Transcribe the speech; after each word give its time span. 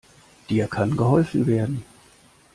Dir 0.49 0.65
kann 0.67 0.97
geholfen 0.97 1.45
werden. 1.45 1.85